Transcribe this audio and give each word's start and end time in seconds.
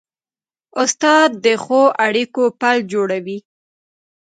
استاد 0.83 1.29
د 1.45 1.47
ښو 1.63 1.81
اړیکو 2.05 2.43
پل 2.59 2.77
جوړوي. 2.91 3.37